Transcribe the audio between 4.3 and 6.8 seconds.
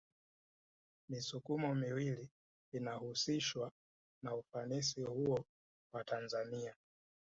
ufanisi huo wa Tanzania